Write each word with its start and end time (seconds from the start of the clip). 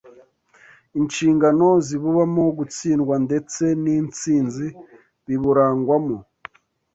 inshingano 0.99 1.67
zibubamo, 1.85 2.43
gutsindwa 2.57 3.15
ndetse 3.25 3.63
n’intsinzi 3.83 4.67
biburangwamo 5.25 6.17